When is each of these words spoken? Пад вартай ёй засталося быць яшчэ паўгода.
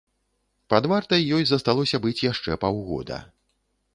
Пад 0.73 0.87
вартай 0.91 1.21
ёй 1.35 1.43
засталося 1.51 2.01
быць 2.07 2.23
яшчэ 2.31 2.57
паўгода. 2.63 3.23